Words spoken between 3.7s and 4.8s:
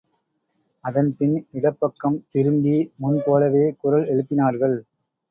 குரல் எழுப்பினார்கள்.